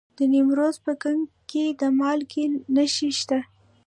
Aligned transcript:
د 0.17 0.19
نیمروز 0.33 0.75
په 0.85 0.93
کنگ 1.03 1.21
کې 1.49 1.63
د 1.79 1.81
مالګې 1.99 2.45
نښې 2.75 3.09
شته. 3.19 3.39